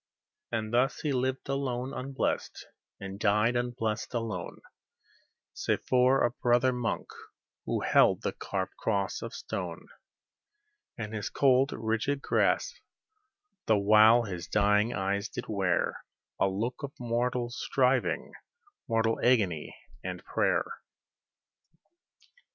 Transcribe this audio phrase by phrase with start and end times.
[0.51, 2.65] And thus he lived alone, unblest,
[2.99, 4.59] and died unblest, alone,
[5.53, 7.07] Save for a brother monk,
[7.67, 9.89] who held the carved cross of stone
[10.97, 12.77] In his cold, rigid clasp,
[13.67, 16.03] the while his dying eyes did wear
[16.39, 18.31] A look of mortal striving,
[18.87, 20.65] mortal agony, and prayer.